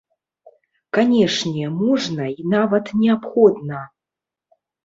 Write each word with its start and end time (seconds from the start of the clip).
Канешне, 0.97 1.63
можна, 1.83 2.31
і 2.39 2.49
нават 2.55 2.85
неабходна. 3.03 3.87